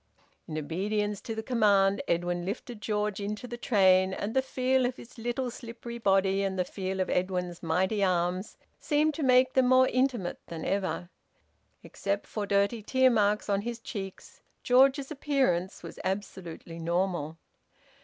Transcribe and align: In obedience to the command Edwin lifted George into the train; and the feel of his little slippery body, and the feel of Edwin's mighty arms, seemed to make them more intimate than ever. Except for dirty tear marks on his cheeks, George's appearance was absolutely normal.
In 0.47 0.57
obedience 0.57 1.21
to 1.21 1.35
the 1.35 1.43
command 1.43 2.01
Edwin 2.07 2.43
lifted 2.43 2.81
George 2.81 3.19
into 3.19 3.45
the 3.47 3.55
train; 3.55 4.15
and 4.15 4.33
the 4.33 4.41
feel 4.41 4.87
of 4.87 4.97
his 4.97 5.19
little 5.19 5.51
slippery 5.51 5.99
body, 5.99 6.41
and 6.41 6.57
the 6.57 6.65
feel 6.65 6.99
of 6.99 7.07
Edwin's 7.07 7.61
mighty 7.61 8.03
arms, 8.03 8.57
seemed 8.79 9.13
to 9.13 9.21
make 9.21 9.53
them 9.53 9.67
more 9.69 9.87
intimate 9.87 10.39
than 10.47 10.65
ever. 10.65 11.11
Except 11.83 12.25
for 12.25 12.47
dirty 12.47 12.81
tear 12.81 13.11
marks 13.11 13.47
on 13.47 13.61
his 13.61 13.77
cheeks, 13.77 14.41
George's 14.63 15.11
appearance 15.11 15.83
was 15.83 15.99
absolutely 16.03 16.79
normal. 16.79 17.37